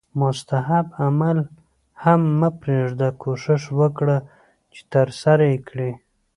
مستحب 0.21 0.87
عمل 1.05 1.37
هم 2.03 2.21
مه 2.39 2.49
پریږده 2.61 3.09
کوښښ 3.21 3.63
وکړه 3.79 4.17
چې 4.73 4.81
ترسره 4.93 5.43
یې 5.51 5.57
کړې 5.69 5.91